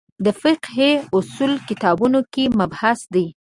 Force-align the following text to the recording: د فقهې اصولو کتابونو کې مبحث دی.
د 0.25 0.27
فقهې 0.41 0.91
اصولو 1.17 1.57
کتابونو 1.69 2.19
کې 2.33 2.43
مبحث 2.59 2.99
دی. 3.13 3.25